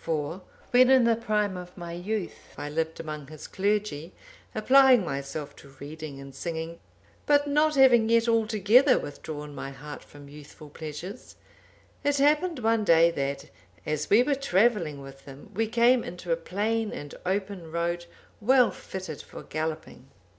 For, 0.00 0.40
when 0.70 0.88
in 0.88 1.04
the 1.04 1.16
prime 1.16 1.54
of 1.54 1.76
my 1.76 1.92
youth, 1.92 2.54
I 2.56 2.70
lived 2.70 2.98
among 2.98 3.26
his 3.26 3.46
clergy, 3.46 4.14
applying 4.54 5.04
myself 5.04 5.54
to 5.56 5.68
reading 5.80 6.18
and 6.18 6.34
singing, 6.34 6.80
but 7.26 7.46
not 7.46 7.74
having 7.74 8.08
yet 8.08 8.26
altogether 8.26 8.98
withdrawn 8.98 9.54
my 9.54 9.70
heart 9.70 10.02
from 10.02 10.30
youthful 10.30 10.70
pleasures, 10.70 11.36
it 12.04 12.16
happened 12.16 12.60
one 12.60 12.84
day 12.84 13.10
that, 13.10 13.50
as 13.84 14.08
we 14.08 14.22
were 14.22 14.34
travelling 14.34 15.02
with 15.02 15.26
him, 15.26 15.50
we 15.52 15.66
came 15.66 16.02
into 16.02 16.32
a 16.32 16.36
plain 16.36 16.90
and 16.92 17.14
open 17.26 17.70
road, 17.70 18.06
well 18.40 18.70
fitted 18.70 19.20
for 19.20 19.42
galloping. 19.42 20.08